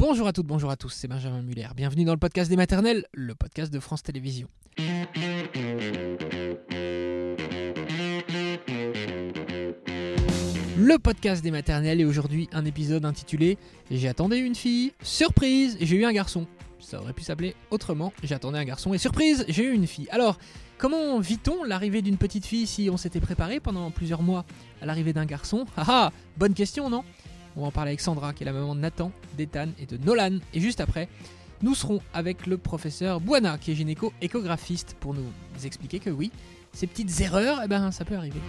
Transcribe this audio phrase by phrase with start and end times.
[0.00, 1.66] Bonjour à toutes, bonjour à tous, c'est Benjamin Muller.
[1.74, 4.46] Bienvenue dans le podcast des maternelles, le podcast de France Télévisions.
[10.76, 13.58] Le podcast des maternelles et aujourd'hui un épisode intitulé
[13.90, 16.46] J'attendais une fille, surprise, j'ai eu un garçon.
[16.78, 20.06] Ça aurait pu s'appeler autrement, j'attendais un garçon et surprise, j'ai eu une fille.
[20.10, 20.38] Alors,
[20.78, 24.46] comment vit-on l'arrivée d'une petite fille si on s'était préparé pendant plusieurs mois
[24.80, 25.66] à l'arrivée d'un garçon?
[25.76, 27.02] Ah ah, bonne question, non?
[27.56, 29.96] On va en parler avec Sandra, qui est la maman de Nathan, d'Ethan et de
[29.96, 30.38] Nolan.
[30.54, 31.08] Et juste après,
[31.62, 35.24] nous serons avec le professeur Buana, qui est gynéco-échographiste, pour nous
[35.64, 36.30] expliquer que oui,
[36.72, 38.40] ces petites erreurs, eh ben, ça peut arriver.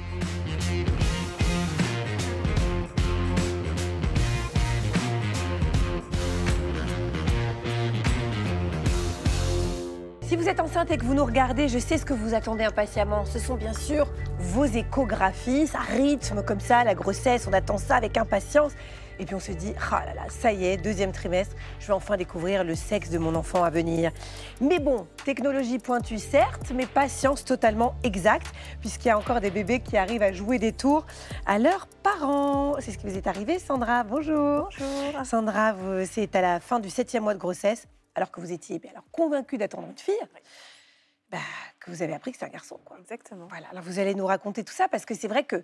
[10.30, 12.64] Si vous êtes enceinte et que vous nous regardez, je sais ce que vous attendez
[12.64, 13.26] impatiemment.
[13.26, 15.66] Ce sont bien sûr vos échographies.
[15.66, 17.48] Ça rythme comme ça la grossesse.
[17.50, 18.74] On attend ça avec impatience.
[19.18, 21.94] Et puis on se dit, ah là là, ça y est, deuxième trimestre, je vais
[21.94, 24.12] enfin découvrir le sexe de mon enfant à venir.
[24.62, 29.50] Mais bon, technologie pointue certes, mais pas science totalement exacte, puisqu'il y a encore des
[29.50, 31.08] bébés qui arrivent à jouer des tours
[31.48, 32.76] à leurs parents.
[32.82, 34.04] C'est ce qui vous est arrivé, Sandra.
[34.04, 34.70] Bonjour.
[34.80, 35.26] Bonjour.
[35.26, 38.82] Sandra, vous- c'est à la fin du septième mois de grossesse, alors que vous étiez
[38.90, 40.14] alors, convaincue d'attendre une fille,
[41.30, 41.38] bah,
[41.80, 42.80] que vous avez appris que c'est un garçon.
[42.84, 42.98] Quoi.
[43.00, 43.48] Exactement.
[43.48, 45.64] Voilà, alors vous allez nous raconter tout ça, parce que c'est vrai que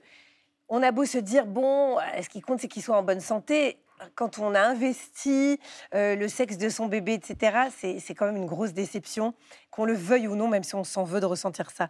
[0.68, 3.20] on a beau se dire, bon, euh, ce qui compte, c'est qu'il soit en bonne
[3.20, 3.78] santé.
[4.16, 5.58] Quand on a investi
[5.94, 9.34] euh, le sexe de son bébé, etc., c'est c'est quand même une grosse déception,
[9.72, 11.90] qu'on le veuille ou non, même si on s'en veut de ressentir ça.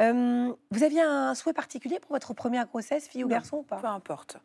[0.00, 3.62] Euh, vous aviez un souhait particulier pour votre première grossesse, fille ou Non, garçon ou
[3.62, 3.76] pas?
[3.76, 4.38] Peu importe.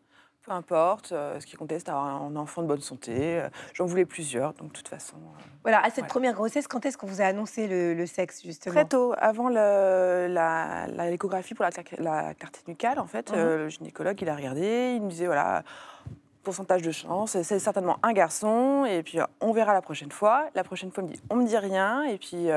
[0.46, 1.12] Peu importe.
[1.12, 3.12] euh, ce qui comptait, c'était avoir un enfant de bonne santé.
[3.40, 5.18] euh, J'en voulais plusieurs, donc de toute façon.
[5.18, 6.08] euh, Voilà, à cette Voilà.
[6.08, 8.74] première grossesse, quand est-ce qu'on vous a annoncé le, le sexe, justement?
[8.74, 13.38] Très tôt, avant le- la- la- l'échographie pour la, la clarté nucale, en fait, Mhm.
[13.38, 15.64] le gynécologue, il a regardé, il me disait, voilà,
[16.44, 20.48] pourcentage de chance, c'est certainement un garçon, et puis on verra la prochaine fois.
[20.56, 22.48] La prochaine fois, il me dit, on me dit rien, et puis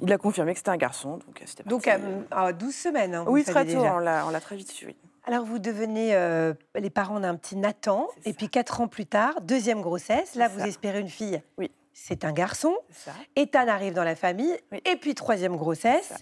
[0.00, 1.96] il a confirmé que c'était un garçon, donc c'était Donc, à,
[2.32, 3.94] à 12 semaines, hein, oui, très tôt, déjà.
[3.94, 4.96] on l'a très vite su, oui.
[5.26, 8.36] Alors, vous devenez euh, les parents d'un petit Nathan, et ça.
[8.36, 10.34] puis quatre ans plus tard, deuxième grossesse.
[10.34, 10.68] Là, vous ça.
[10.68, 11.40] espérez une fille.
[11.56, 11.70] Oui.
[11.92, 12.74] C'est un garçon.
[13.36, 14.58] Ethan arrive dans la famille.
[14.72, 14.82] Oui.
[14.84, 16.12] Et puis, troisième grossesse.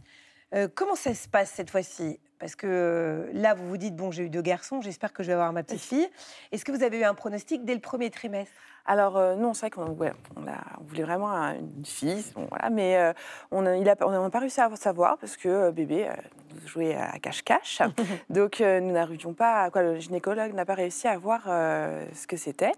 [0.54, 2.20] Euh, comment ça se passe cette fois-ci?
[2.42, 5.28] Parce que euh, là, vous vous dites, bon, j'ai eu deux garçons, j'espère que je
[5.28, 6.08] vais avoir ma petite fille.
[6.50, 8.52] Est-ce que vous avez eu un pronostic dès le premier trimestre?
[8.84, 12.68] Alors euh, non, c'est vrai qu'on ouais, on voulait vraiment un- une fille, bon, voilà,
[12.68, 13.12] mais euh,
[13.52, 16.14] on n'a a, on pas réussi à savoir parce que euh, bébé euh,
[16.66, 17.80] jouait à cache-cache.
[18.28, 22.36] Donc nous n'arrivions pas, à- quoi, le gynécologue n'a pas réussi à voir ce que
[22.36, 22.72] c'était.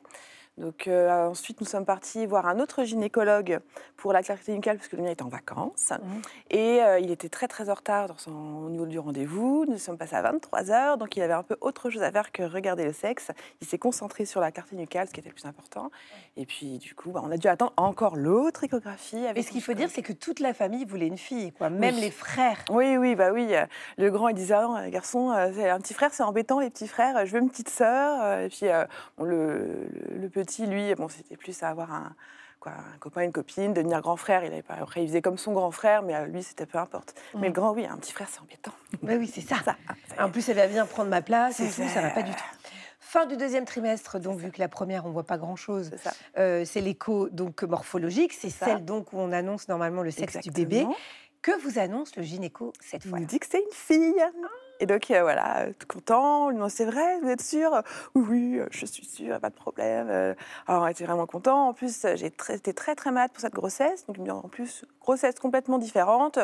[0.56, 3.58] Donc euh, ensuite, nous sommes partis voir un autre gynécologue
[3.96, 5.90] pour la clarté nucale parce que le mien était en vacances.
[5.90, 6.22] Mhm.
[6.50, 8.30] Et euh, il était très très en retard dans son-
[8.66, 9.64] au niveau du rendez-vous.
[9.68, 12.30] Nous sommes passés à 23 heures, donc il avait un peu autre chose à faire
[12.30, 13.32] que regarder le sexe.
[13.62, 15.90] Il s'est concentré sur la clarté nucale, ce qui était le plus important.
[16.36, 19.26] Et puis du coup, bah, on a dû attendre encore l'autre échographie.
[19.26, 21.68] Avec Et ce qu'il faut dire, c'est que toute la famille voulait une fille, quoi.
[21.68, 22.00] Même Oui.
[22.00, 22.64] les frères.
[22.70, 23.48] Oui, oui, bah oui.
[23.56, 23.66] euh,
[23.98, 26.86] Le grand, il disait, ah non, garçon, c'est un petit frère, c'est embêtant, les petits
[26.88, 28.38] frères, je veux une petite sœur.
[28.40, 28.84] Et puis, euh,
[29.18, 32.14] bon, le, le- le petit, lui, bon, c'était plus à avoir un,
[32.60, 34.44] quoi, un copain, une copine, devenir grand frère.
[34.44, 36.78] Il avait pas, après, il faisait comme son grand frère, mais euh, lui, c'était peu
[36.78, 37.14] importe.
[37.34, 37.44] Mais Mm.
[37.44, 38.72] le grand, oui, un petit frère, c'est embêtant.
[39.02, 39.56] Bah oui, c'est ça.
[39.64, 39.76] Ça,
[40.16, 42.30] ça- En plus, elle va bien prendre ma place et tout, ça va pas du
[42.32, 42.44] tout.
[43.00, 46.10] Fin du deuxième trimestre, donc vu que la première, on voit pas grand-chose, c'est
[46.40, 50.50] euh, c'est l'écho donc morphologique, c'est celle donc où on annonce normalement le sexe du
[50.50, 50.84] bébé.
[51.42, 54.24] Que vous annonce le gynéco cette Il fois nous dit que c'est une fille.
[54.80, 56.46] Et donc, euh, voilà, euh, tout content.
[56.46, 57.82] On lui demande, c'est vrai, vous êtes sûr
[58.14, 60.08] Oui, euh, je suis sûre, pas de problème.
[60.66, 61.68] Alors, on était vraiment content.
[61.68, 64.04] En plus, j'ai été très, très malade pour cette grossesse.
[64.06, 66.38] Donc, en plus, grossesse complètement différente.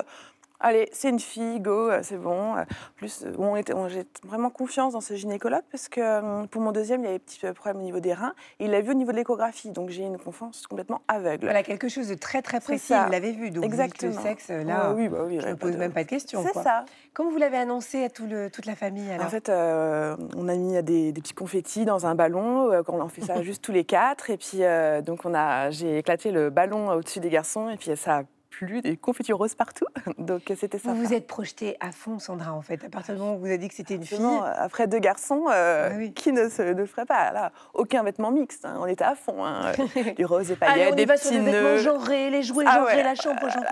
[0.62, 2.54] Allez, c'est une fille, go, euh, c'est bon.
[2.56, 2.64] Euh, En
[2.96, 6.70] plus, euh, on était- on- j'ai vraiment confiance dans ce gynécologue parce que pour mon
[6.72, 8.34] deuxième, il y avait des petits problèmes au niveau des reins.
[8.58, 9.70] Et il l'a vu au niveau de l'échographie.
[9.70, 11.44] Donc, j'ai une confiance complètement aveugle.
[11.46, 14.12] Voilà, quelque chose de très très précis, vous l'avez vu, donc Exactement.
[14.14, 16.08] le sexe, là, oui, bah oui, il y je ne pose de- même pas de
[16.08, 16.44] questions.
[16.46, 16.84] C'est ça.
[17.14, 20.46] Comment vous l'avez annoncé à tout le, toute la famille alors En fait, euh, on
[20.48, 22.70] a mis des, des petits confettis dans un ballon.
[22.70, 24.28] euh, on en fait ça juste tous les quatre.
[24.30, 27.70] Et puis, euh, donc, on a, j'ai éclaté le ballon au-dessus des garçons.
[27.70, 29.86] Et puis, ça a plu des confettis roses partout.
[30.18, 30.92] Donc, c'était ça.
[30.92, 33.46] Vous vous êtes projetée à fond, Sandra, en fait, à partir du moment où vous
[33.46, 34.18] avez dit que c'était une fille.
[34.56, 36.12] Après deux garçons, euh, Ah oui.
[36.12, 38.64] qui ne se ne ferait pas Là, aucun vêtement mixte.
[38.64, 39.44] hein, On était à fond.
[39.44, 42.30] hein, euh, Du rose et Allez, paillettes, on y des va sur les vêtements genrés,
[42.30, 43.02] les jouets Ah genrés, ouais.
[43.02, 43.66] la chambre genrée.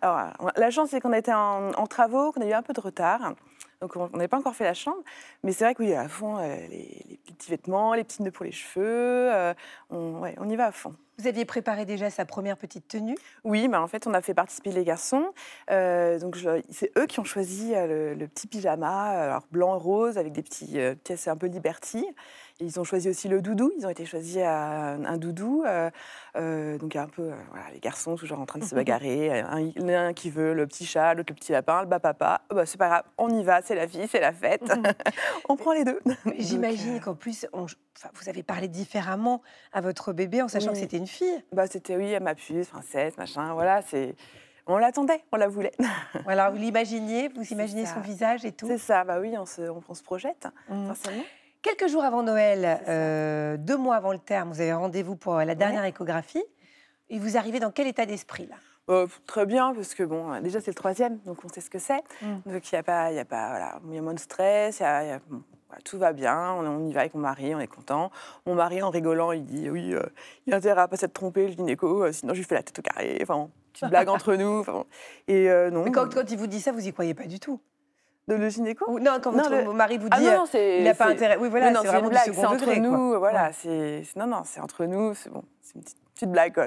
[0.00, 2.80] Alors, la chance, c'est qu'on était en, en travaux, qu'on a eu un peu de
[2.80, 3.34] retard.
[3.80, 5.02] Donc, on on n'avait pas encore fait la chambre.
[5.42, 8.30] Mais c'est vrai que oui, à fond, euh, les, les petits vêtements, les petits nœuds
[8.30, 9.54] pour les cheveux, euh,
[9.90, 10.94] on, ouais, on y va à fond.
[11.18, 13.16] Vous aviez préparé déjà sa première petite tenue?
[13.44, 15.26] Oui, mais en fait, on a fait participer les garçons.
[15.70, 16.36] Euh, donc,
[16.70, 20.32] c'est eux qui ont choisi euh, le, le petit pyjama, euh, alors blanc rose avec
[20.32, 22.04] des petits euh, pièces un peu liberty.
[22.60, 23.72] Et ils ont choisi aussi le doudou.
[23.78, 25.64] Ils ont été choisis à un, un doudou.
[25.66, 29.40] euh, donc, un peu, voilà, les garçons toujours en train de se bagarrer.
[29.40, 31.82] Un, il y en a un qui veut le petit chat, l'autre le petit lapin,
[31.82, 32.42] le bas papa.
[32.50, 34.62] Oh, bah, c'est pas grave, on y va, c'est la vie, c'est la fête.
[35.48, 36.00] on prend les deux.
[36.38, 37.66] J'imagine qu'en plus, on-
[38.14, 39.42] vous avez parlé différemment
[39.72, 41.44] à votre bébé en sachant que c'était une fille.
[41.52, 43.52] bah, c'était oui, ma puce, princesse, machin.
[43.54, 44.14] Voilà, c'est.
[44.66, 45.72] On l'attendait, on la voulait.
[46.26, 48.66] Alors, vous l'imaginiez, vous imaginez son visage et tout.
[48.68, 50.86] C'est ça, bah oui, on se, on, on se projette, Mhm.
[50.86, 51.22] forcément.
[51.62, 55.54] Quelques jours avant Noël, euh, deux mois avant le terme, vous avez rendez-vous pour la
[55.54, 56.42] dernière échographie.
[57.10, 58.56] Et vous arrivez dans quel état d'esprit là?
[58.88, 61.78] Euh, très bien, parce que bon, déjà c'est le troisième, donc on sait ce que
[61.78, 62.02] c'est.
[62.22, 62.50] Mm.
[62.52, 64.18] Donc il n'y a pas, il y a pas, voilà, il y a moins de
[64.18, 65.42] stress, il y a- il y a- bon,
[65.72, 68.10] voilà, tout va bien, on, on y va avec mon mari, on est content.
[68.44, 70.02] Mon mari, en rigolant, il dit oui, euh,
[70.46, 72.62] il a intérêt à pas s'être trompé, le gynéco, euh, sinon je lui fais la
[72.62, 73.18] tête au carré.
[73.22, 74.60] Enfin, petite blague entre nous.
[74.60, 74.84] enfin.
[75.28, 77.40] Et euh, non, Mais quand, quand il vous dit ça, vous y croyez pas du
[77.40, 77.58] tout
[78.28, 78.84] de le gynéco.
[78.88, 81.06] Ou- Non, quand Non, votre le- mari vous Ah dit euh, non, il n'a pas
[81.06, 81.36] intérêt.
[81.38, 82.76] Oui, voilà, c'est vraiment une blague, c'est entre quoi.
[82.76, 83.50] nous, voilà, Ouais.
[83.52, 86.66] c'est non, non, c'est entre nous, c'est bon, c'est une petite, petite blague quoi.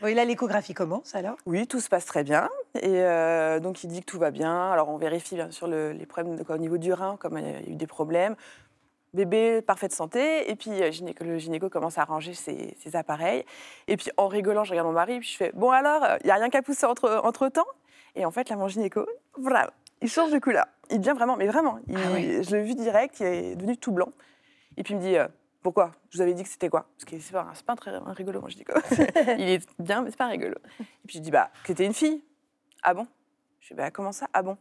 [0.00, 1.36] Bon, et là, l'échographie commence alors?
[1.46, 2.48] Oui, tout se passe très bien.
[2.76, 4.70] Et euh, donc, il dit que tout va bien.
[4.70, 7.38] Alors, on vérifie bien sûr le- les problèmes de- quoi, au niveau du rein, comme
[7.38, 8.36] il y a eu des problèmes.
[9.14, 10.50] Bébé, parfaite santé.
[10.50, 13.44] Et puis, euh, gynéco- le gynéco commence à ranger ses, ses appareils.
[13.86, 15.18] Et puis, en rigolant, je regarde mon mari.
[15.20, 17.66] Puis, je fais Bon, alors, il n'y a rien qu'à pousser entre, entre temps
[18.14, 19.06] Et en fait, là, mon gynéco,
[19.38, 19.70] voilà,
[20.02, 20.66] il change de couleur.
[20.90, 22.42] Il devient vraiment, mais vraiment, il- Ah oui.
[22.42, 24.10] je l'ai vu direct, il est devenu tout blanc.
[24.76, 25.28] Et puis, il me dit euh,
[25.62, 25.92] Pourquoi?
[26.10, 26.86] Je vous avais dit que c'était quoi?
[26.96, 28.72] Parce que c'est pas, c'est pas un très un rigolo, mon gynéco.
[29.38, 30.56] il est bien, mais c'est pas rigolo.
[30.80, 32.22] Et puis, je dis Bah, que c'était une fille.
[32.82, 33.06] Ah bon?
[33.60, 34.26] Je dis Bah, comment ça?
[34.32, 34.56] Ah bon?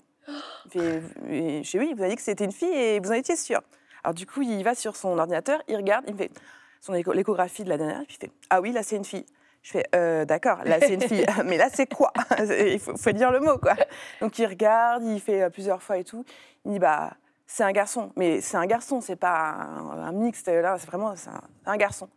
[0.69, 3.15] Fait, Et Je dis Oui, vous avez dit que c'était une fille et vous en
[3.15, 3.61] étiez sûr.
[4.03, 6.31] Alors, du coup, il va sur son ordinateur, il regarde, il me fait
[6.79, 9.05] son écho- l'échographie de la dernière, et puis il fait Ah oui, là, c'est une
[9.05, 9.25] fille.
[9.62, 11.25] Je fais euh, D'accord, là, c'est une fille.
[11.46, 12.12] Mais là, c'est quoi?
[12.40, 13.75] Il faut, faut dire le mot, quoi.
[14.19, 16.25] Donc, il regarde, il fait euh, plusieurs fois et tout.
[16.66, 17.12] Il dit Bah,
[17.46, 18.12] c'est un garçon.
[18.16, 20.48] Mais c'est un garçon, c'est pas un, un mixte.
[20.48, 22.10] Là, c'est vraiment un, un garçon.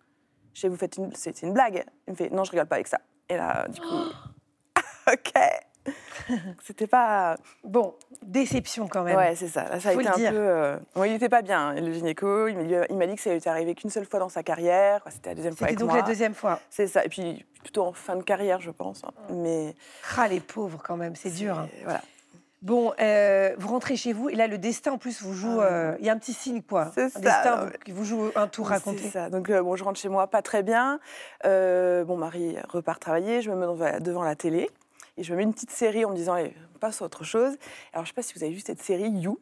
[0.55, 1.85] Je fais Vous faites une, c'est une blague.
[2.07, 3.01] Il me fait Non, je rigole pas avec ça.
[3.29, 3.87] Et là, du coup,
[5.13, 5.33] OK.
[6.65, 7.37] C'était pas.
[7.63, 9.17] Bon, déception quand même.
[9.17, 9.65] Ouais, c'est ça.
[9.69, 10.31] Là, ça a Faut été un dire.
[10.31, 10.37] peu.
[10.39, 12.49] euh, bon, il n'était pas bien, le gynéco.
[12.49, 14.29] Il m'a dit, il m'a dit que ça lui était arrivé qu'une seule fois dans
[14.29, 15.03] sa carrière.
[15.11, 15.99] C'était la deuxième fois C'était donc moi.
[15.99, 16.61] la deuxième fois.
[16.71, 17.05] C'est ça.
[17.05, 19.05] Et puis plutôt en fin de carrière, je pense.
[19.05, 19.11] hein.
[19.31, 19.75] Mais
[20.17, 21.59] Ah, les pauvres quand même, c'est dur.
[21.59, 21.69] hein.
[21.85, 22.01] Voilà.
[22.63, 25.61] Bon, euh, vous rentrez chez vous et là, le destin en plus vous joue.
[25.61, 25.65] Ah.
[25.67, 26.91] euh, Il y a un petit signe quoi.
[26.95, 29.11] C'est ça, destin qui vous joue un tour C'est raconté.
[29.11, 29.29] ça.
[29.29, 30.99] Donc euh, bon, je rentre chez moi, pas très bien.
[31.45, 33.43] Euh, bon, Marie repart travailler.
[33.43, 34.71] Je me mets devant la télé
[35.17, 37.25] et je me mets une petite série en me disant, allez, on passe à autre
[37.25, 37.57] chose.
[37.93, 39.39] Alors je sais pas si vous avez vu cette série You.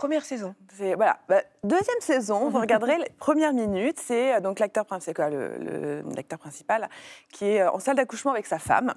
[0.00, 0.54] Première saison.
[0.96, 2.48] Voilà, Bah, deuxième saison.
[2.48, 3.98] Vous regarderez les premières minutes.
[4.02, 6.88] C'est euh, donc l'acteur principal, quoi, le, le- l'acteur principal,
[7.30, 8.94] qui est euh, en salle d'accouchement avec sa femme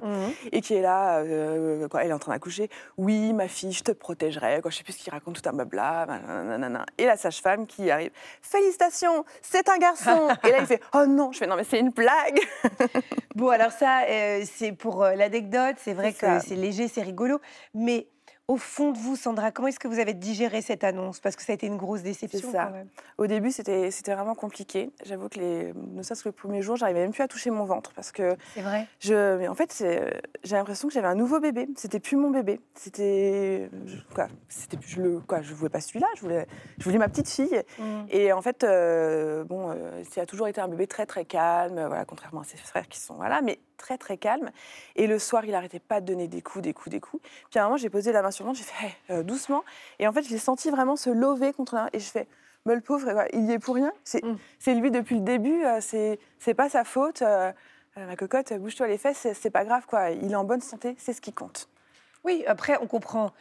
[0.53, 1.17] et qui est là.
[1.17, 2.69] euh, quoi, elle est en train d'accoucher.
[2.97, 4.61] Oui, ma fille, je te protégerai.
[4.61, 6.05] Quoi, je sais plus ce qu'il raconte, tout un blabla.
[6.45, 6.85] nanana.
[6.97, 8.11] Et la sage-femme qui arrive.
[8.41, 10.29] Félicitations, c'est un garçon.
[10.47, 11.33] et là, il fait Oh non.
[11.33, 12.39] Je fais Non, mais c'est une blague.
[13.35, 15.75] Bon, alors ça, euh, c'est pour l'anecdote.
[15.79, 16.39] C'est vrai C'est que ça.
[16.39, 17.41] c'est léger, c'est rigolo.
[17.73, 18.07] Mais
[18.49, 21.21] au fond de vous, Sandra, comment est-ce que vous avez digéré cette annonce?
[21.21, 22.65] Parce que ça a été une grosse déception ça.
[22.65, 22.89] quand même.
[23.17, 24.91] Au début, c'était vraiment compliqué.
[25.05, 27.63] J'avoue que les, ne serait-ce que le premier jour, j'arrivais même plus à toucher mon
[27.63, 28.85] ventre parce que C'est vrai.
[28.99, 29.81] Je, mais en fait,
[30.43, 31.69] j'ai l'impression que j'avais un nouveau bébé.
[31.77, 32.59] C'était plus mon bébé.
[32.75, 36.07] C'était je- quoi C'était plus je le quoi Je voulais pas celui-là.
[36.15, 36.45] Je voulais,
[36.79, 37.61] je voulais ma petite fille.
[37.79, 37.83] Mm.
[38.09, 41.77] Et en fait, euh, bon, euh, ça a toujours été un bébé très très calme.
[41.77, 44.49] euh, Voilà, contrairement à ses frères qui sont voilà, mais très très calme.
[44.95, 47.21] Et le soir, il arrêtait pas de donner des coups, des coups, des coups.
[47.51, 48.59] Puis à un moment, j'ai posé la main sur le ventre.
[48.59, 49.63] J'ai fait Hey, euh, doucement.
[49.99, 51.89] Et en fait, je l'ai senti vraiment se lever contre la.
[51.93, 52.27] Et je fais
[52.65, 53.91] mais le pauvre, quoi, il y est pour rien.
[54.05, 54.79] C'est Mm.
[54.79, 55.65] lui depuis le début.
[55.65, 57.21] euh, c'est pas sa faute.
[57.21, 57.51] euh,
[57.97, 60.09] euh, ma cocotte, bouge-toi les fesses, c'est pas grave, quoi.
[60.11, 61.67] Il est en bonne santé, c'est ce qui compte.
[62.23, 63.31] Oui, après, on comprend.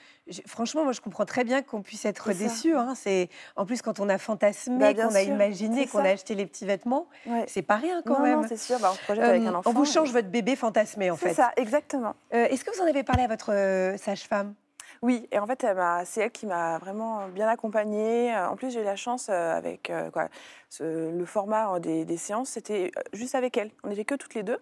[0.46, 2.74] Franchement, moi, je comprends très bien qu'on puisse être C'est déçu.
[2.76, 2.94] hein.
[2.96, 6.34] C'est en plus quand on a fantasmé, Bah, qu'on a imaginé, c'est qu'on a acheté
[6.34, 7.06] les petits vêtements.
[7.26, 7.44] Ouais.
[7.48, 8.40] C'est pas rien quand non, même.
[8.42, 9.70] non, c'est sûr, bah, on se projette avec un enfant.
[9.70, 11.34] on vous change et- votre bébé fantasmé en C'est fait.
[11.34, 12.14] ça, exactement.
[12.34, 14.54] Euh, Est-ce que vous en avez parlé à votre euh, sage-femme?
[15.02, 15.66] Oui, et en fait,
[16.04, 18.32] c'est elle qui m'a vraiment bien accompagnée.
[18.32, 20.10] Euh, En plus, j'ai eu la chance euh, avec euh,
[20.80, 23.72] le format des, séances, c'était juste avec elle.
[23.82, 24.58] On n'était que toutes les deux.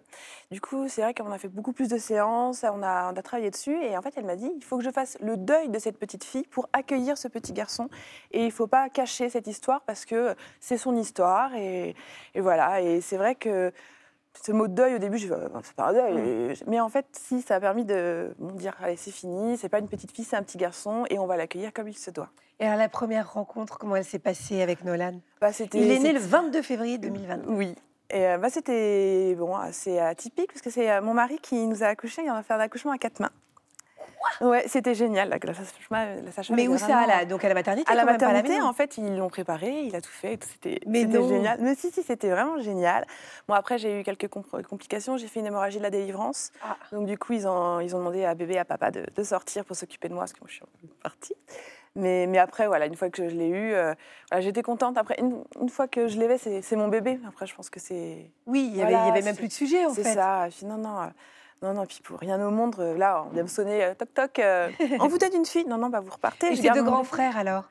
[0.49, 3.77] Du coup, c'est vrai qu'on a fait beaucoup plus de séances, on a, travaillé dessus.
[3.83, 5.99] Et en fait, elle m'a dit, il faut que je fasse le deuil de cette
[5.99, 7.87] petite fille pour accueillir ce petit garçon.
[8.31, 11.53] Et il ne faut pas cacher cette histoire parce que c'est son histoire.
[11.55, 11.95] Et
[12.35, 13.71] voilà, et c'est vrai que
[14.43, 16.55] ce mot deuil, au début, je me c'est pas un deuil.
[16.55, 19.69] Je- Mais en fait, si, ça a permis de bon, dire, allez, c'est fini, c'est
[19.69, 22.11] pas une petite fille, c'est un petit garçon, et on va l'accueillir comme il se
[22.11, 22.29] doit.
[22.59, 25.19] Et alors, la première rencontre, comment elle s'est passée avec Nolan?
[25.41, 27.49] Bah, Il est né le c'était- 22 février 2022.
[27.51, 27.75] Oui.
[28.13, 31.81] Et euh, bah, c'était bon, assez atypique parce que c'est euh, mon mari qui nous
[31.83, 32.23] a accouchés.
[32.25, 33.31] Il en a fait un accouchement à quatre mains.
[34.41, 35.29] Ouais, c'était génial.
[35.29, 38.05] La, la la sage-femme Mais où ça vraiment- là Donc à la maternité À la
[38.05, 40.43] maternité, en fait, ils l'ont préparé, il a tout fait.
[40.43, 41.27] C'était Mais c'était non.
[41.29, 41.59] génial.
[41.61, 43.05] Mais si, si, c'était vraiment génial.
[43.47, 45.17] Bon, après, j'ai eu quelques complications.
[45.17, 46.51] J'ai fait une hémorragie de la délivrance.
[46.63, 46.75] Ah.
[46.91, 49.65] Donc, du coup, ils ont, ils ont demandé à bébé, à papa de, de sortir
[49.65, 50.63] pour s'occuper de moi, parce que moi, je suis
[51.03, 51.35] partie.
[51.95, 53.93] Mais, mais après, voilà, une fois que je l'ai eu, euh,
[54.29, 54.97] voilà, j'étais contente.
[54.97, 57.19] Après, une, une fois que je l'ai c'est c'est mon bébé.
[57.27, 59.39] Après, je pense que c'est Oui, il y avait, Voilà, il y avait même c'est-
[59.39, 60.13] plus de sujet en c'est fait.
[60.13, 60.47] ça.
[60.47, 61.11] Et puis, non, non.
[61.61, 64.13] Non, non, puis pour rien au monde, euh, là, on vient me sonner, euh, toc
[64.13, 65.65] toc, euh, on vous donne une fille.
[65.65, 66.47] Non, non, bah, vous repartez.
[66.47, 67.65] Et garde deux grands frères alors?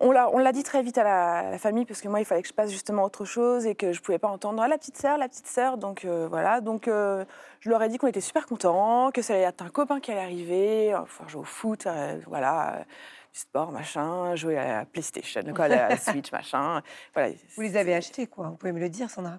[0.00, 2.42] On l'a, dit très vite à la, à la famille parce que moi, il fallait
[2.42, 4.78] que je passe justement à autre chose et que je pouvais pas entendre Ah, la
[4.78, 5.76] petite sœur, la petite sœur.
[5.76, 6.60] Donc euh, voilà.
[6.60, 9.98] Donc je leur ai dit qu'on était super contents, que ça allait être un copain
[9.98, 11.88] qui allait arriver, pouvoir jouer au foot,
[12.28, 12.84] voilà,
[13.32, 16.82] du sport, machin, jouer à la PlayStation, quoi, à la Switch, machin.
[17.14, 17.32] Voilà.
[17.56, 19.36] Vous les avez achetés quoi Vous pouvez me le dire, Sandra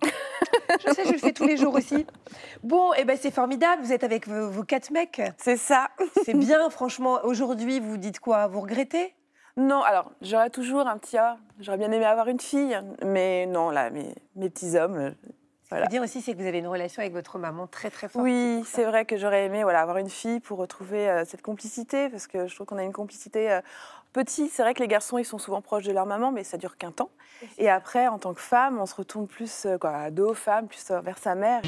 [0.85, 2.05] Je sais, je le fais tous les jours aussi.
[2.63, 3.81] Bon, et ben c'est formidable.
[3.83, 5.21] Vous êtes avec vos, vos quatre mecs.
[5.37, 5.89] C'est ça.
[6.23, 7.19] C'est bien, franchement.
[7.23, 8.47] Aujourd'hui, vous dites quoi?
[8.47, 9.13] Vous regrettez?
[9.57, 13.71] Non, alors j'aurais toujours un petit ah, j'aurais bien aimé avoir une fille, mais non,
[13.71, 15.15] là, mes, mes petits hommes.
[15.73, 18.07] Euh, Ce dire aussi, c'est que vous avez une relation avec votre maman très très
[18.07, 18.23] forte.
[18.23, 22.09] Oui, c'est vrai que j'aurais aimé voilà, avoir une fille pour retrouver euh, cette complicité,
[22.09, 23.61] parce que je trouve qu'on a une complicité euh,
[24.13, 24.49] petit.
[24.49, 26.77] C'est vrai que les garçons, ils sont souvent proches de leur maman, mais ça dure
[26.77, 27.11] qu'un temps.
[27.57, 30.91] Et après, en tant que femme, on se retourne plus euh, quoi, ado, femme, plus
[30.91, 31.61] vers sa mère.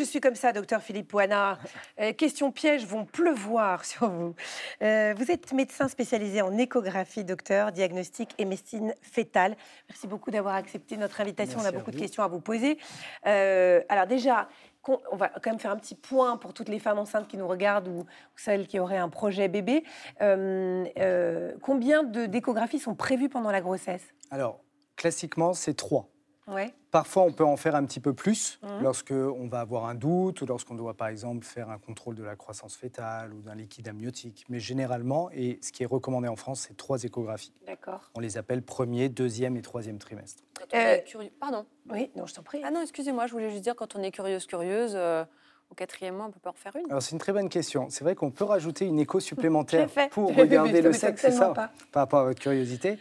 [0.00, 1.58] Je suis comme ça, docteur Philippe Poinard.
[2.00, 4.34] Euh, questions pièges vont pleuvoir sur vous.
[4.80, 9.56] Euh, vous êtes médecin spécialisé en échographie, docteur, diagnostic et médecine fétale.
[9.90, 11.58] Merci beaucoup d'avoir accepté notre invitation.
[11.58, 12.78] Merci On a beaucoup de questions à vous poser.
[13.26, 14.48] Euh, alors déjà,
[14.88, 17.46] on va quand même faire un petit point pour toutes les femmes enceintes qui nous
[17.46, 19.84] regardent ou, celles qui auraient un projet bébé.
[20.22, 24.14] Euh, euh, combien de- d'échographies sont prévues pendant la grossesse?
[24.30, 24.60] Alors,
[24.96, 26.08] classiquement, c'est trois.
[26.50, 26.74] Ouais.
[26.90, 28.82] Parfois, on peut en faire un petit peu plus Mhm.
[28.82, 32.24] lorsque on va avoir un doute ou lorsqu'on doit, par exemple, faire un contrôle de
[32.24, 34.44] la croissance fétale ou d'un liquide amniotique.
[34.48, 37.52] Mais généralement, et ce qui est recommandé en France, c'est trois échographies.
[37.66, 38.10] D'accord.
[38.16, 40.42] On les appelle premier, deuxième et troisième trimestre.
[40.58, 41.64] Quand on Euh, est curieux- Pardon.
[41.90, 42.60] Oui, non, je t'en prie.
[42.64, 45.24] Ah non, excusez-moi, je voulais juste dire, quand on est curieuse, curieuse, euh,
[45.70, 46.90] au quatrième mois, on peut pas en faire une.
[46.90, 47.86] Alors, c'est une très bonne question.
[47.90, 51.70] C'est vrai qu'on peut rajouter une écho supplémentaire pour regarder le sexe, c'est ça, pas.
[51.92, 52.98] par rapport à votre curiosité.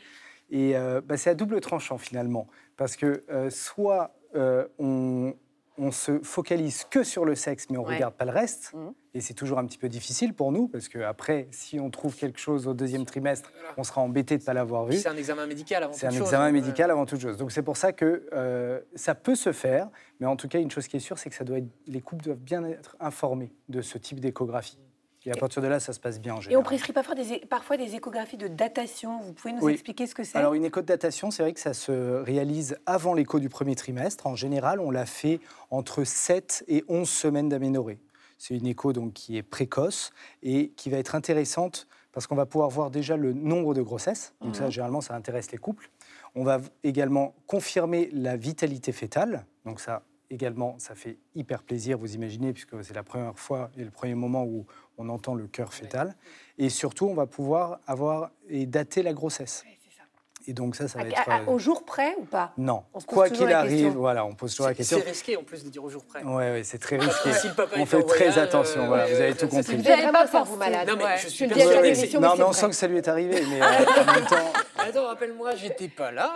[0.51, 5.33] Et euh, bah, c'est à double tranchant finalement, parce que euh, soit euh, on,
[5.77, 7.95] on se focalise que sur le sexe, mais on ne Ouais.
[7.95, 8.93] regarde pas le reste, Mhm.
[9.13, 12.39] et c'est toujours un petit peu difficile pour nous, parce qu'après, si on trouve quelque
[12.39, 14.97] chose au deuxième trimestre, on sera embêté de ne pas l'avoir vu.
[14.97, 16.27] C'est un examen médical avant C'est un toute chose.
[16.27, 17.37] examen médical avant toute chose.
[17.37, 19.89] Donc c'est pour ça que ça peut se faire,
[20.19, 22.01] mais en tout cas, une chose qui est sûre, c'est que ça doit être, les
[22.01, 24.77] couples doivent bien être informés de ce type d'échographie.
[25.25, 26.63] Et à partir de là, ça se passe bien en Et on général.
[26.63, 29.19] prescrit parfois des, é- parfois des échographies de datation.
[29.21, 29.73] Vous pouvez nous Oui.
[29.73, 30.37] expliquer ce que c'est?
[30.37, 33.75] Alors une écho de datation, c'est vrai que ça se réalise avant l'écho du premier
[33.75, 34.27] trimestre.
[34.27, 35.39] En général, on la fait
[35.71, 37.99] entre 7 et 11 semaines d'aménorrhée.
[38.37, 40.11] C'est une écho donc, qui est précoce
[40.41, 44.33] et qui va être intéressante parce qu'on va pouvoir voir déjà le nombre de grossesses.
[44.41, 45.89] Donc ça, généralement, ça intéresse les couples.
[46.33, 49.45] On va également confirmer la vitalité fétale.
[49.65, 53.83] Donc ça, également, ça fait hyper plaisir, vous imaginez, puisque c'est la première fois et
[53.83, 54.65] le premier moment où
[54.99, 56.15] on entend le cœur fœtal.
[56.57, 59.63] Et surtout, on va pouvoir avoir et dater la grossesse.
[60.47, 61.29] Et donc ça, ça À- va être...
[61.29, 62.53] à- euh, au jour près ou pas?
[62.57, 63.99] Non, On se pose quoi qu'il arrive, question.
[63.99, 64.97] voilà, on pose toujours la C'est question.
[65.03, 66.23] c'est risqué en plus de dire au jour près.
[66.23, 67.33] Ouais, ouais, c'est très risqué.
[67.33, 69.75] Si le papa On fait très attention, euh, voilà, ouais, vous avez tout compris.
[69.75, 70.55] Vous vraiment pas pensé.
[70.55, 70.87] malade.
[70.87, 73.43] Non, mais je suis à non, mais on sent que ça lui est arrivé.
[73.49, 74.53] Mais euh, en même temps,
[74.87, 76.31] Attends, rappelle-moi, j'étais pas là.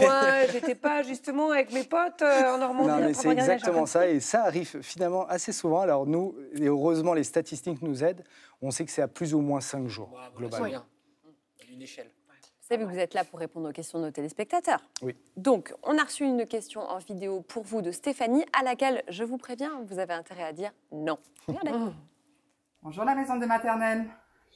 [0.00, 2.88] Moi, j'étais pas justement avec mes potes euh, en Normandie.
[2.88, 4.06] non, mais c'est exactement ça.
[4.08, 5.80] Et ça arrive finalement assez souvent.
[5.80, 8.24] Alors nous, et heureusement, les statistiques nous aident.
[8.62, 10.66] On sait que c'est à plus ou moins 5 jours, Wow, voilà, c'est globalement.
[10.68, 10.84] bien.
[11.72, 12.10] Une échelle.
[12.68, 14.80] Vous savez que vous êtes là pour répondre aux questions de nos téléspectateurs.
[15.00, 15.14] Oui.
[15.36, 19.22] Donc, on a reçu une question en vidéo pour vous de Stéphanie, à laquelle, je
[19.22, 21.16] vous préviens, vous avez intérêt à dire non.
[21.46, 21.70] Regardez.
[22.82, 24.06] Bonjour la maison des maternelles.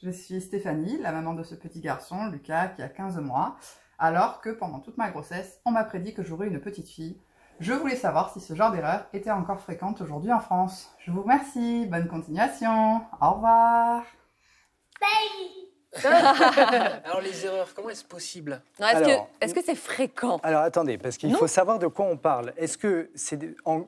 [0.03, 3.55] Je suis Stéphanie, la maman de ce petit garçon, Lucas, qui a 15 mois,
[3.99, 7.21] alors que pendant toute ma grossesse, on m'a prédit que j'aurais une petite fille.
[7.59, 10.91] Je voulais savoir si ce genre d'erreur était encore fréquente aujourd'hui en France.
[11.05, 14.03] Je vous remercie, bonne continuation, au revoir.
[17.05, 18.63] Alors les erreurs, comment est-ce possible?
[19.39, 20.39] Est-ce que c'est fréquent?
[20.41, 22.53] Alors attendez, parce qu'il faut savoir de quoi on parle.
[22.57, 23.85] Est-ce que c'est en,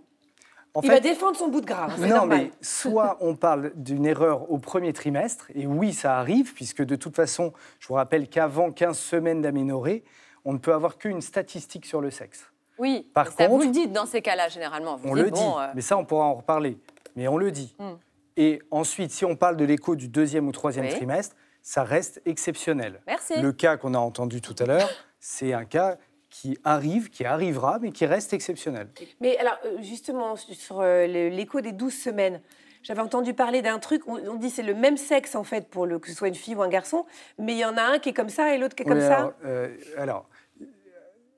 [0.76, 1.88] en Il va défendre son bout de gras.
[1.92, 2.38] hein, Non, normal.
[2.46, 6.96] mais soit on parle d'une erreur au premier trimestre, et oui, ça arrive, puisque de
[6.96, 10.04] toute façon, je vous rappelle qu'avant 15 semaines d'aménorrhée,
[10.46, 12.46] on ne peut avoir qu'une statistique sur le sexe.
[12.80, 14.96] Oui, Par ça vous contre- le dites dans ces cas-là, généralement.
[14.98, 16.78] Vous On dites, le dit, bon, euh, mais ça, on pourra en reparler.
[17.16, 17.76] Mais on le dit.
[17.78, 17.94] Hmm.
[18.36, 20.92] Et ensuite, si on parle de l'écho du deuxième ou troisième Oui.
[20.92, 23.00] trimestre, ça reste exceptionnel.
[23.06, 23.40] Merci.
[23.40, 24.90] Le cas qu'on a entendu tout à l'heure,
[25.20, 25.98] c'est un cas
[26.34, 28.88] qui arrive, qui arrivera, mais qui reste exceptionnel.
[29.22, 32.42] Mais alors, euh, justement, sur euh, l'écho des 12 semaines,
[32.82, 35.86] j'avais entendu parler d'un truc, on, on dit c'est le même sexe en fait, pour
[35.86, 37.06] le, que ce soit une fille ou un garçon,
[37.38, 38.98] mais il y en a un qui est comme ça et l'autre qui est comme
[38.98, 39.16] Oui, ça.
[39.20, 40.28] alors, euh, alors,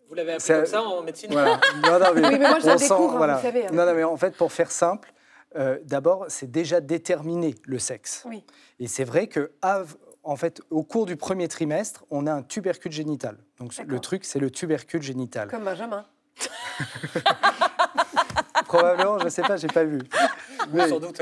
[0.08, 1.60] Vous l'avez appelé Ça- comme ça en médecine Voilà.
[1.84, 3.36] Non, non, mais Oui, mais moi, je la découvre, hein, voilà.
[3.36, 3.72] vous savez, hein.
[3.74, 5.12] Non, non, mais en fait, pour faire simple,
[5.58, 8.24] euh, d'abord, c'est déjà déterminé le sexe.
[8.26, 8.46] Oui.
[8.80, 12.42] Et c'est vrai que, av- en fait, au cours du premier trimestre, on a un
[12.44, 13.38] tubercule génital.
[13.60, 15.48] Donc le truc, c'est le tubercule génital.
[15.50, 16.06] Comme Benjamin.
[18.68, 20.00] Probablement, je ne sais pas, j'ai pas vu.
[20.74, 21.22] Mais- Sans doute.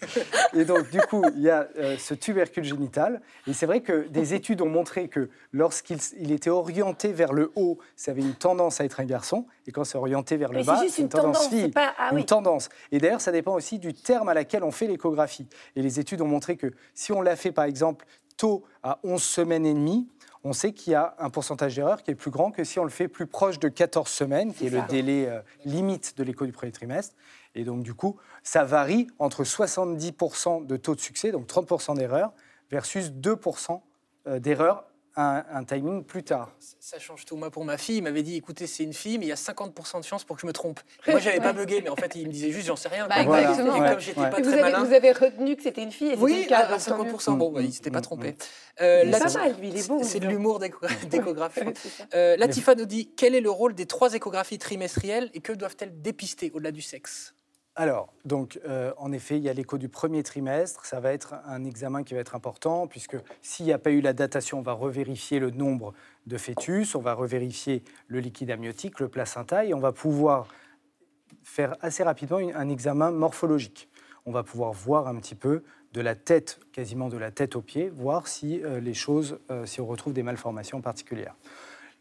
[0.54, 3.22] Et donc, du coup, il y a euh, ce tubercule génital.
[3.46, 7.78] Et c'est vrai que des études ont montré que lorsqu'il était orienté vers le haut,
[7.96, 9.46] ça avait une tendance à être un garçon.
[9.66, 11.48] Et quand c'est orienté vers le Mais bas, c'est juste c'est une une tendance tendance,
[11.62, 11.70] fille.
[11.70, 12.26] pas- ah une oui.
[12.26, 12.68] tendance.
[12.92, 15.48] Et d'ailleurs, ça dépend aussi du terme à laquelle on fait l'échographie.
[15.76, 18.04] Et les études ont montré que si on l'a fait, par exemple,
[18.36, 20.08] tôt à 11 semaines et demie,
[20.44, 22.84] on sait qu'il y a un pourcentage d'erreur qui est plus grand que si on
[22.84, 26.44] le fait plus proche de 14 semaines, qui est le délai euh, limite de l'écho
[26.44, 27.16] du premier trimestre.
[27.54, 32.32] Et donc, du coup, ça varie entre 70% de taux de succès, donc 30% d'erreur,
[32.70, 33.80] versus 2%
[34.26, 34.84] euh, d'erreur
[35.16, 36.50] un, un timing plus tard.
[36.80, 37.36] Ça change tout.
[37.36, 39.36] Moi, pour ma fille, il m'avait dit écoutez, c'est une fille, mais il y a
[39.36, 40.80] 50% de chances pour que je me trompe.
[41.06, 43.06] Et moi, j'avais pas bugué, mais en fait, il me disait juste j'en sais rien.
[43.06, 43.50] Bah, Voilà.
[43.50, 43.76] exactement.
[43.76, 44.30] Et Ouais, comme j'étais ouais.
[44.30, 44.84] pas Et vous, très avez, malin.
[44.84, 46.58] vous avez retenu que c'était une fille et c'était Oui, cas.
[46.58, 47.10] à, à donc tant mieux.
[47.12, 47.36] 50%.
[47.38, 48.30] Bon, il s'était pas Mm, trompé.
[48.32, 48.34] mm.
[48.82, 50.02] Euh, Il est Lati- pas mal, lui, il est bon.
[50.02, 50.30] C'est de dis donc.
[50.32, 51.60] l'humour d'écho- d'échographie.
[52.14, 56.00] Euh, Latifa nous dit quel est le rôle des trois échographies trimestrielles et que doivent-elles
[56.02, 57.34] dépister au-delà du sexe?
[57.76, 60.84] Alors, donc, euh, en effet, il y a l'écho du premier trimestre.
[60.86, 64.00] Ça va être un examen qui va être important, puisque s'il n'y a pas eu
[64.00, 65.92] la datation, on va revérifier le nombre
[66.26, 70.46] de fœtus, on va revérifier le liquide amniotique, le placenta, et on va pouvoir
[71.42, 73.88] faire assez rapidement un examen morphologique.
[74.24, 77.60] On va pouvoir voir un petit peu de la tête, quasiment de la tête aux
[77.60, 81.34] pieds, voir si euh, les choses, euh, si on retrouve des malformations particulières.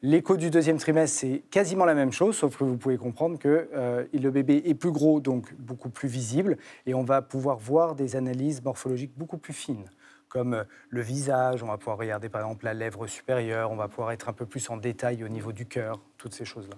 [0.05, 3.69] L'écho du deuxième trimestre, c'est quasiment la même chose, sauf que vous pouvez comprendre que
[3.73, 7.95] euh, le bébé est plus gros, donc beaucoup plus visible, et on va pouvoir voir
[7.95, 9.85] des analyses morphologiques beaucoup plus fines,
[10.27, 13.87] comme euh, le visage, on va pouvoir regarder par exemple la lèvre supérieure, on va
[13.87, 16.75] pouvoir être un peu plus en détail au niveau du cœur, toutes ces choses-là.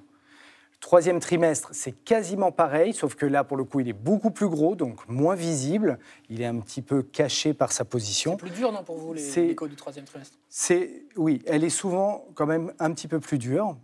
[0.79, 4.47] Troisième trimestre, c'est quasiment pareil, sauf que là, pour le coup, il est beaucoup plus
[4.47, 5.97] gros, donc moins visible.
[6.29, 8.31] Il est un petit peu caché par sa position.
[8.33, 10.37] C'est plus dur, non, pour vous, les C'est- l'écho du troisième trimestre?
[10.47, 13.75] C'est oui, elle est souvent quand même un petit peu plus dure,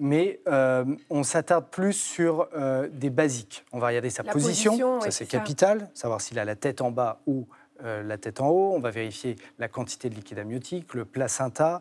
[0.00, 3.64] mais euh, on s'attarde plus sur euh, des basiques.
[3.72, 6.80] On va regarder sa La position, position, ça c'est capital, savoir s'il a la tête
[6.80, 7.46] en bas ou
[7.84, 8.72] euh, la tête en haut.
[8.74, 11.80] On va vérifier la quantité de liquide amniotique, le placenta,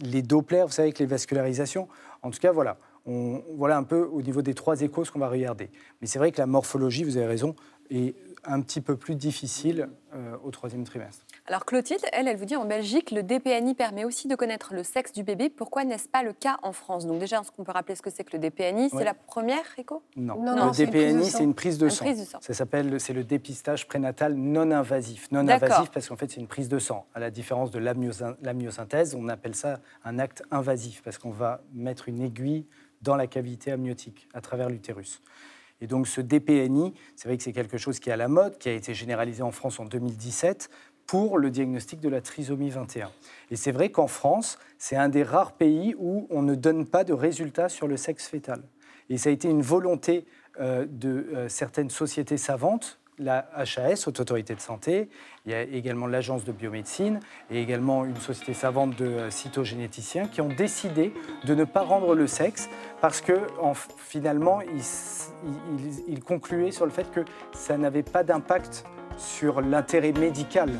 [0.00, 1.86] les dopplers, vous savez, avec les vascularisations.
[2.22, 2.76] En tout cas, voilà.
[3.06, 5.70] On, voilà un peu au niveau des trois échos ce qu'on va regarder.
[6.00, 7.54] Mais c'est vrai que la morphologie, vous avez raison,
[7.90, 11.26] est un petit peu plus difficile euh, au troisième trimestre.
[11.46, 14.82] Alors Clotilde, elle, elle vous dit en Belgique, le DPNI permet aussi de connaître le
[14.82, 15.50] sexe du bébé.
[15.50, 17.04] Pourquoi n'est-ce pas le cas en France?
[17.06, 19.04] Donc déjà, est-ce qu'on peut rappeler ce que c'est que le DPNI C'est Ouais.
[19.04, 20.02] la première écho?
[20.16, 21.38] Non, Non, non, le c'est une prise de DPNI, sang.
[21.38, 22.04] c'est une prise de sang.
[22.04, 22.38] prise de sang.
[22.40, 25.30] Ça s'appelle, c'est le dépistage prénatal non invasif.
[25.32, 27.06] Non invasif parce qu'en fait, c'est une prise de sang.
[27.14, 32.08] À la différence de l'amniosynthèse, on appelle ça un acte invasif parce qu'on va mettre
[32.08, 32.66] une aiguille
[33.00, 35.22] dans la cavité amniotique à travers l'utérus.
[35.80, 38.58] Et donc ce DPNI, c'est vrai que c'est quelque chose qui est à la mode,
[38.58, 40.70] qui a été généralisé en France en 2017
[41.06, 43.10] pour le diagnostic de la trisomie 21.
[43.50, 47.02] Et c'est vrai qu'en France, c'est un des rares pays où on ne donne pas
[47.02, 48.62] de résultats sur le sexe fœtal.
[49.08, 50.24] Et ça a été une volonté
[50.60, 55.08] euh, de euh, certaines sociétés savantes, la HAS, Autorité de Santé,
[55.46, 60.26] il y a également l'Agence de biomédecine et également une société savante de euh, cytogénéticiens
[60.26, 61.12] qui ont décidé
[61.44, 62.68] de ne pas rendre le sexe
[63.00, 64.60] parce que en- finalement,
[66.08, 67.20] ils concluaient sur le fait que
[67.52, 68.84] ça n'avait pas d'impact
[69.20, 70.70] sur l'intérêt médical.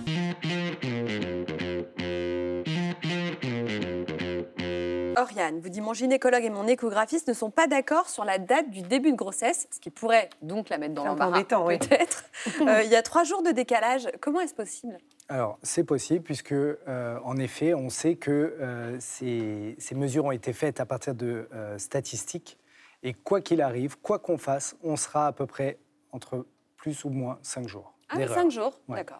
[5.16, 8.70] Oriane vous dit mon gynécologue et mon échographiste ne sont pas d'accord sur la date
[8.70, 11.79] du début de grossesse, ce qui pourrait donc la mettre dans l'embarras embêtant, oui.
[11.79, 12.24] peut-être.
[12.62, 14.09] Euh, Il y a trois jours de décalage.
[14.20, 14.96] Comment est-ce possible?
[15.29, 20.31] Alors, c'est possible, puisque, euh, en effet, on sait que euh, ces, ces mesures ont
[20.31, 22.59] été faites à partir de euh, statistiques.
[23.03, 25.79] Et quoi qu'il arrive, quoi qu'on fasse, on sera à peu près
[26.12, 27.94] entre plus ou moins 5 jours.
[28.10, 28.78] Ah, cinq jours.
[28.88, 28.96] Ouais.
[28.96, 29.18] D'accord.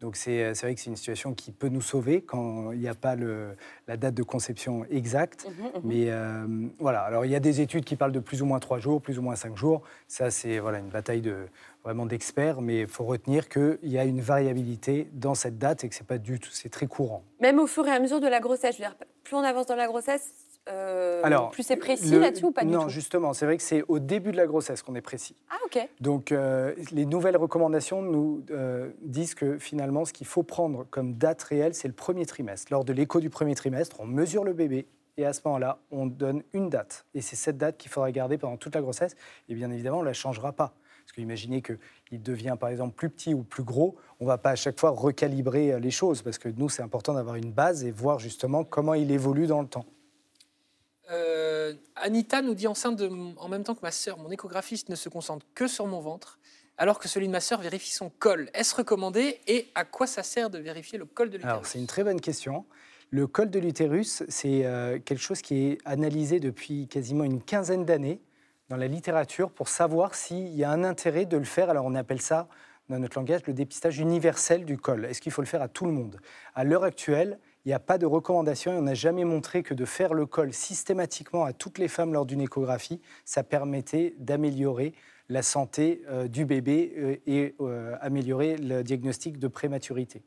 [0.00, 2.86] Donc, c'est c'est vrai que c'est une situation qui peut nous sauver quand il n'y
[2.86, 3.56] a pas le-
[3.88, 5.48] la date de conception exacte.
[5.48, 5.80] Mhm, mhm.
[5.82, 6.46] Mais euh,
[6.78, 9.02] voilà, alors il y a des études qui parlent de plus ou moins 3 jours,
[9.02, 9.82] plus ou moins 5 jours.
[10.06, 11.48] Ça, c'est voilà, une bataille de,
[11.82, 15.88] vraiment d'experts, mais il faut retenir qu'il y a une variabilité dans cette date et
[15.88, 17.24] que c'est pas du tout, c'est très courant.
[17.40, 19.66] Même au fur et à mesure de la grossesse, je veux dire, plus on avance
[19.66, 20.32] dans la grossesse,
[20.68, 23.62] euh, Alors, Plus c'est précis là-dessus ou pas du Non, tout justement, c'est vrai que
[23.62, 25.36] c'est au début de la grossesse qu'on est précis.
[25.50, 25.88] Ah, ok.
[26.00, 31.14] Donc, euh, les nouvelles recommandations nous euh, disent que finalement, ce qu'il faut prendre comme
[31.14, 32.72] date réelle, c'est le premier trimestre.
[32.72, 36.06] Lors de l'écho du premier trimestre, on mesure le bébé et à ce moment-là, on
[36.06, 37.04] donne une date.
[37.14, 39.16] Et c'est cette date qu'il faudra garder pendant toute la grossesse.
[39.48, 40.74] Et bien évidemment, on ne la changera pas.
[41.04, 44.36] Parce que imaginez qu'il devient par exemple plus petit ou plus gros, on ne va
[44.38, 46.22] pas à chaque fois recalibrer les choses.
[46.22, 49.62] Parce que nous, c'est important d'avoir une base et voir justement comment il évolue dans
[49.62, 49.86] le temps.
[51.10, 55.46] Euh, Anita nous dit en même temps que ma sœur, mon échographiste ne se concentre
[55.54, 56.38] que sur mon ventre,
[56.76, 58.50] alors que celui de ma sœur vérifie son col.
[58.54, 61.66] Est-ce recommandé et à quoi ça sert de vérifier le col de l'utérus?
[61.66, 62.66] C'est une très bonne question.
[63.10, 67.86] Le col de l'utérus, c'est euh, quelque chose qui est analysé depuis quasiment une quinzaine
[67.86, 68.20] d'années
[68.68, 71.70] dans la littérature pour savoir s'il y a un intérêt de le faire.
[71.70, 72.48] Alors, on appelle ça,
[72.90, 75.06] dans notre langage, le dépistage universel du col.
[75.06, 76.20] Est-ce qu'il faut le faire à tout le monde?
[76.54, 79.74] À l'heure actuelle, il n'y a pas de recommandation et on n'a jamais montré que
[79.74, 84.94] de faire le col systématiquement à toutes les femmes lors d'une échographie, ça permettait d'améliorer
[85.28, 90.22] la santé euh, du bébé euh, et euh, améliorer le diagnostic de prématurité.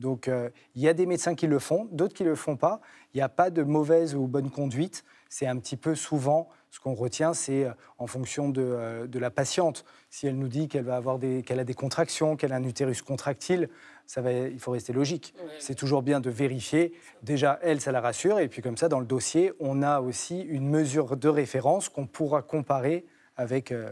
[0.00, 0.28] Donc,
[0.74, 2.80] il y a des médecins qui le font, d'autres qui ne le font pas.
[3.12, 5.04] Il n'y a pas de mauvaise ou bonne conduite.
[5.28, 9.20] C'est un petit peu souvent, ce qu'on retient, c'est euh, en fonction de, euh, de
[9.20, 9.84] la patiente.
[10.10, 12.64] Si elle nous dit qu'elle va avoir des, qu'elle a des contractions, qu'elle a un
[12.64, 13.68] utérus contractile,
[14.06, 15.34] ça va, il faut rester logique.
[15.60, 16.92] C'est toujours bien de vérifier.
[17.22, 18.40] Déjà, elle, ça la rassure.
[18.40, 22.08] Et puis comme ça, dans le dossier, on a aussi une mesure de référence qu'on
[22.08, 23.06] pourra comparer
[23.36, 23.88] avec euh,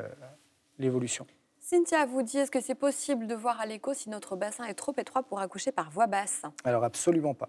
[0.81, 1.25] l'évolution.
[1.61, 4.75] Cynthia vous dit est-ce que c'est possible de voir à l'écho si notre bassin est
[4.75, 6.43] trop étroit pour accoucher par voie basse?
[6.65, 7.49] Alors absolument pas.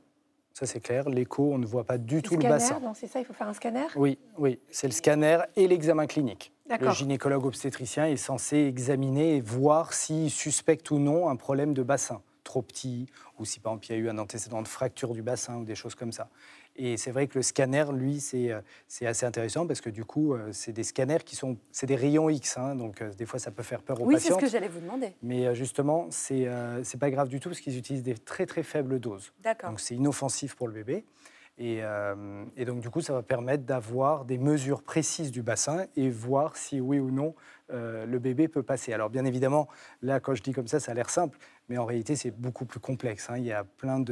[0.54, 1.10] Ça c'est clair.
[1.10, 2.80] L'écho, on ne voit pas du tout le scanner, bassin.
[2.80, 3.86] non, c'est ça, il faut faire un scanner?
[3.96, 6.54] Oui, oui, c'est le scanner et l'examen clinique.
[6.80, 11.84] Le gynécologue obstétricien est censé examiner et voir s'il suspecte ou non un problème de
[11.84, 13.08] bassin, trop petit,
[13.40, 15.66] ou si par exemple il y a eu un antécédent de fracture du bassin ou
[15.66, 16.30] des choses comme ça.
[16.76, 20.06] Et c'est vrai que le scanner, lui, c'est euh, c'est assez intéressant parce que du
[20.06, 23.28] coup, euh, c'est des scanners qui sont, c'est des rayons X, hein, donc euh, des
[23.28, 24.40] fois ça peut faire peur aux Oui, c'est ce patients.
[24.40, 25.14] que j'allais vous demander.
[25.22, 28.64] Mais justement, c'est euh, c'est pas grave du tout parce qu'ils utilisent des très très
[28.64, 29.34] faibles doses.
[29.44, 29.70] D'accord.
[29.70, 31.06] Donc c'est inoffensif pour le bébé.
[31.60, 35.86] Et, euh, et donc du coup, ça va permettre d'avoir des mesures précises du bassin
[35.96, 37.36] et voir si oui ou non
[37.72, 38.92] euh, le bébé peut passer.
[38.92, 39.68] Alors bien évidemment,
[40.02, 41.38] là, quand je dis comme ça, ça a l'air simple,
[41.70, 43.30] mais en réalité, c'est beaucoup plus complexe.
[43.30, 43.38] hein.
[43.38, 44.04] Il y a plein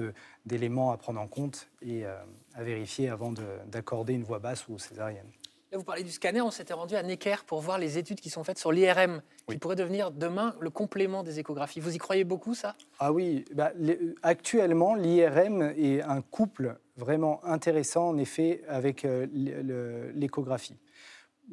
[0.45, 2.15] d'éléments à prendre en compte et euh,
[2.53, 5.27] à vérifier avant de- d'accorder une voie basse ou césarienne.
[5.71, 8.29] Là, vous parlez du scanner, on s'était rendu à Necker pour voir les études qui
[8.29, 11.79] sont faites sur l'IRM, qui pourrait devenir demain le complément des échographies.
[11.79, 12.75] Vous y croyez beaucoup, ça?
[12.99, 19.27] Ah oui, bah, les- actuellement, l'IRM est un couple vraiment intéressant, en effet, avec euh,
[20.13, 20.77] l'échographie.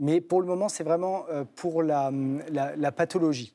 [0.01, 2.11] Mais pour le moment, c'est vraiment euh, pour la,
[2.51, 3.55] la- la pathologie.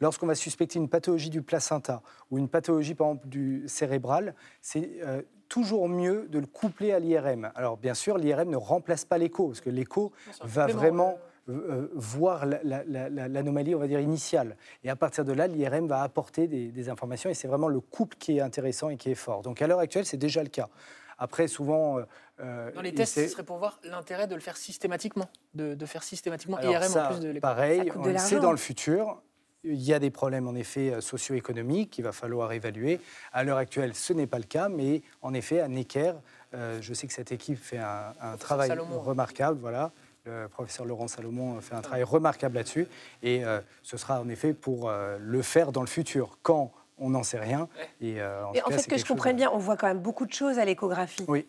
[0.00, 4.98] Lorsqu'on va suspecter une pathologie du placenta ou une pathologie, par exemple, du cérébral, c'est
[5.02, 7.50] euh, toujours mieux de le coupler à l'IRM.
[7.54, 11.18] Alors, bien sûr, l'IRM ne remplace pas l'écho, parce que l'écho va vraiment
[11.50, 14.56] euh, voir la- la- la- la- l'anomalie, on va dire, initiale.
[14.82, 17.80] Et à partir de là, l'IRM va apporter des, des informations et c'est vraiment le
[17.80, 19.42] couple qui est intéressant et qui est fort.
[19.42, 20.70] Donc à l'heure actuelle, c'est déjà le cas.
[21.18, 21.98] Après, souvent...
[21.98, 22.02] euh,
[22.40, 25.86] euh, Dans les tests, ce serait pour voir l'intérêt de le faire systématiquement, de, de
[25.86, 27.40] faire systématiquement Alors IRM ça, en plus de l'écho.
[27.42, 29.20] Pareil, Ça coûte de on le sait dans le futur.
[29.64, 33.00] Il y a des problèmes en effet euh, socio-économiques qu'il va falloir évaluer.
[33.32, 36.12] À l'heure actuelle, ce n'est pas le cas, mais en effet, à Necker,
[36.54, 39.00] euh, je sais que cette équipe fait un, un travail Salomon.
[39.00, 39.58] remarquable.
[39.60, 39.90] Voilà.
[40.26, 42.86] Le professeur Laurent Salomon fait un travail remarquable là-dessus.
[43.22, 46.38] Et euh, ce sera en effet pour euh, le faire dans le futur.
[46.42, 47.68] Quand on n'en sait rien.
[48.00, 49.76] Et, euh, en, Et tout en cas, fait, que je comprenne à- bien, on voit
[49.76, 51.24] quand même beaucoup de choses à l'échographie.
[51.28, 51.46] Oui.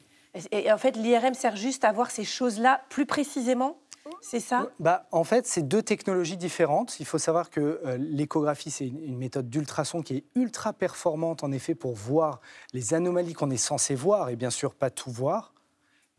[0.51, 3.78] Et, et en fait, l'IRM sert juste à voir ces choses-là plus précisément
[4.22, 7.00] C'est ça Bah, en fait, c'est deux technologies différentes.
[7.00, 11.52] Il faut savoir que euh, l'échographie, c'est une, méthode d'ultrason qui est ultra performante, en
[11.52, 12.41] effet, pour voir
[12.74, 15.54] les anomalies qu'on est censé voir, et bien sûr pas tout voir.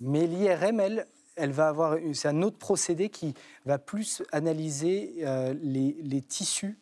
[0.00, 6.22] Mais l'IRM, elle, va avoir, c'est un autre procédé qui va plus analyser euh, les
[6.22, 6.78] tissus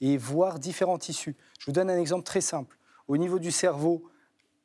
[0.00, 1.36] et voir différents tissus.
[1.58, 2.76] Je vous donne un exemple très simple.
[3.08, 4.02] Au niveau du cerveau,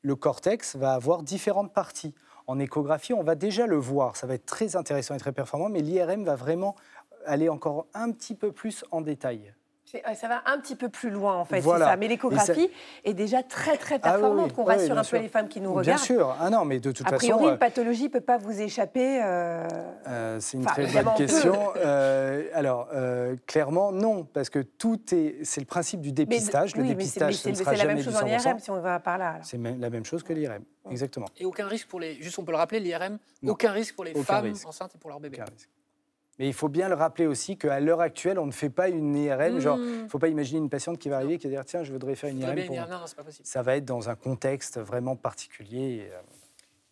[0.01, 2.13] le cortex va avoir différentes parties.
[2.47, 4.15] En échographie, on va déjà le voir.
[4.15, 6.75] Ça va être très intéressant et très performant, mais l'IRM va vraiment
[7.25, 9.53] aller encore un petit peu plus en détail.
[10.15, 11.85] Ça va un petit peu plus loin, en fait, Voilà.
[11.85, 11.97] c'est ça.
[11.97, 12.69] Mais l'échographie
[13.05, 14.53] est déjà très, très Ah oui, performante, oui.
[14.53, 15.17] qu'on Oui, rassure bien un sûr.
[15.17, 15.99] peu les femmes qui nous Bien regardent.
[16.01, 16.35] sûr.
[16.41, 18.59] Ah non, mais de toute A façon, priori, euh, une pathologie ne peut pas vous
[18.61, 19.21] échapper.
[19.23, 19.65] euh,
[20.07, 21.53] Euh, c'est une Enfin, très bonne question.
[21.77, 25.37] Euh, alors, euh, clairement, non, parce que tout est.
[25.43, 26.75] C'est le principe du mais- dépistage.
[26.75, 28.49] le oui, mais c'est- dépistage, ce c'est la même chose en 100%.
[28.49, 29.35] IRM, si on va par là.
[29.43, 30.63] C'est la même chose que l'IRM.
[30.89, 31.27] Exactement.
[31.37, 32.15] Et aucun risque pour les.
[32.21, 34.67] Juste, on peut le rappeler, l'IRM, aucun risque pour les Aucun femmes risque.
[34.67, 35.37] enceintes et pour leur bébé.
[35.41, 35.69] Aucun risque.
[36.39, 39.15] Mais il faut bien le rappeler aussi qu'à l'heure actuelle, on ne fait pas une
[39.15, 39.59] IRM.
[39.59, 41.65] Genre, il ne faut pas imaginer une patiente qui va arriver et qui va dire
[41.65, 42.65] Tiens, je voudrais faire une IRM.
[42.67, 43.45] pour- non, non, c'est pas possible.
[43.47, 46.09] Ça va être dans un contexte vraiment particulier.
[46.11, 46.19] euh,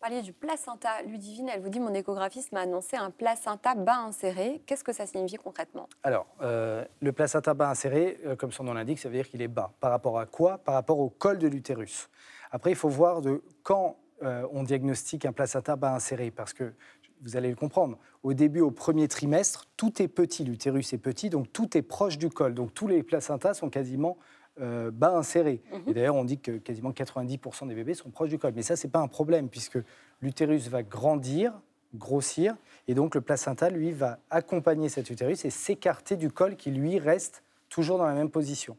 [0.00, 1.02] parliez du placenta.
[1.02, 4.62] Ludivine, elle vous dit mon échographiste m'a annoncé un placenta bas inséré.
[4.66, 5.88] Qu'est-ce que ça signifie concrètement?
[6.02, 9.42] Alors, euh, le placenta bas inséré, euh, comme son nom l'indique, ça veut dire qu'il
[9.42, 9.72] est bas.
[9.80, 10.58] Par rapport à quoi?
[10.58, 12.08] Par rapport au col de l'utérus.
[12.52, 16.72] Après, il faut voir de quand euh, on diagnostique un placenta bas inséré, parce que
[17.26, 17.98] vous allez le comprendre.
[18.22, 22.18] Au début, au premier trimestre, tout est petit, l'utérus est petit, donc tout est proche
[22.18, 22.54] du col.
[22.54, 24.16] Donc tous les placentas sont quasiment
[24.60, 25.60] euh, bas insérés.
[25.88, 28.52] Et d'ailleurs, on dit que quasiment 90% des bébés sont proches du col.
[28.54, 29.78] Mais ça, c'est pas un problème, puisque
[30.22, 31.52] l'utérus va grandir,
[31.94, 36.70] grossir, et donc le placenta, lui, va accompagner cet utérus et s'écarter du col qui,
[36.70, 38.76] lui, reste toujours dans la même position.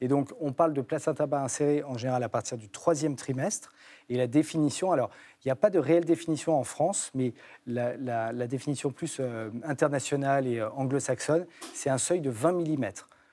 [0.00, 3.72] Et donc, on parle de placenta bas inséré en général à partir du troisième trimestre.
[4.08, 5.10] Et la définition, alors,
[5.44, 7.34] il n'y a pas de réelle définition en France, mais
[7.66, 12.52] la, la- la définition plus euh, internationale et euh, anglo-saxonne, c'est un seuil de 20
[12.52, 12.88] mm.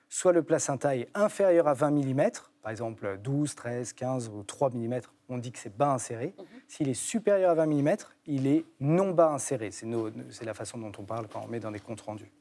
[0.09, 2.29] Soit le placenta est inférieur à 20 mm,
[2.61, 4.99] par exemple 12, 13, 15 ou 3 mm,
[5.29, 6.33] on dit que c'est bas inséré.
[6.67, 9.71] S'il est supérieur à 20 mm, il est non bas inséré.
[9.71, 12.31] C'est la façon dont on parle quand on met dans des comptes rendus.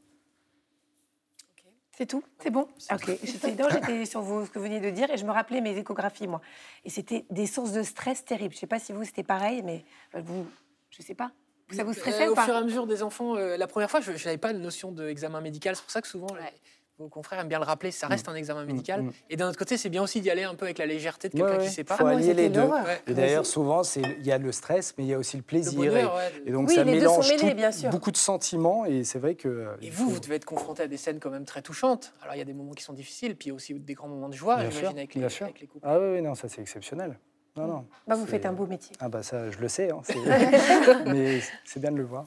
[1.96, 3.10] C'est tout C'est bon Ok.
[3.22, 6.26] J'étais sur vous- ce que vous veniez de dire et je me rappelais mes échographies,
[6.26, 6.42] moi.
[6.84, 8.52] Et c'était des sources de stress terribles.
[8.52, 9.82] Je ne sais pas si vous, c'était pareil, mais
[10.14, 10.46] euh, vous,
[10.90, 11.30] je ne sais pas.
[11.72, 13.66] Ça vous stressait Euh, ou Au pas fur et à mesure des enfants, euh, la
[13.66, 15.74] première fois, je n'avais pas de notion d'examen médical.
[15.74, 16.28] C'est pour ça que souvent,
[16.98, 19.02] vos confrères aiment bien le rappeler, ça reste un examen médical.
[19.02, 19.12] mm.
[19.28, 21.34] Et d'un autre côté, c'est bien aussi d'y aller un peu avec la légèreté de
[21.34, 21.58] quelqu'un ouais.
[21.58, 21.96] qui ne sait pas.
[21.96, 22.62] Faut moi, allier les deux.
[22.62, 22.78] Ouais.
[23.06, 25.42] Et d'ailleurs, souvent, c'est- il y a le stress, mais il y a aussi le
[25.42, 25.78] Le plaisir.
[25.78, 26.42] bonheur, et, ouais.
[26.46, 27.90] et donc, Oui, ça les deux sont mélange mêlés, tout- bien sûr.
[27.90, 28.86] beaucoup de sentiments.
[28.86, 29.46] Et c'est vrai que.
[29.48, 32.14] euh, Et vous, faut- vous devez être confronté à des scènes quand même très touchantes.
[32.22, 33.94] Alors, il y a des moments qui sont difficiles, puis il y a aussi des
[33.94, 35.44] grands moments de joie, Bien j'imagine, sûr, avec, les- bien sûr.
[35.46, 35.86] avec les couples.
[35.86, 37.18] Ah oui, oui, non, ça c'est exceptionnel.
[37.56, 37.86] Non, non.
[38.06, 38.94] Bah, Vous faites un beau métier.
[39.00, 39.90] Ah bah ça, je le sais.
[39.90, 40.14] hein, c'est-
[41.06, 42.26] mais c'est bien de le voir.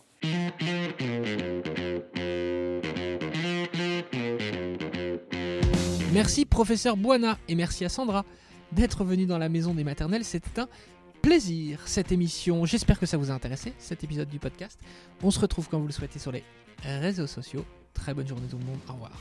[6.19, 8.25] Merci professeur Boana et merci à Sandra
[8.73, 10.25] d'être venue dans la maison des maternelles.
[10.25, 10.67] C'était un
[11.21, 12.65] plaisir cette émission.
[12.65, 14.77] J'espère que ça vous a intéressé, cet épisode du podcast.
[15.23, 16.43] On se retrouve quand vous le souhaitez sur les
[16.83, 17.63] réseaux sociaux.
[17.93, 18.79] Très bonne journée tout le monde.
[18.89, 19.13] Au revoir.